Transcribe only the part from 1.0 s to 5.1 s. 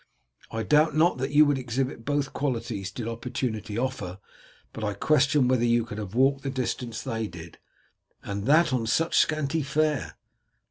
that you would exhibit both qualities did opportunity offer, but I